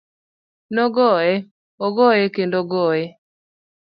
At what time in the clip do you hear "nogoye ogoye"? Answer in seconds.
0.73-2.23